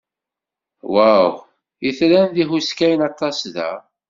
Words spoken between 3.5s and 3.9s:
da.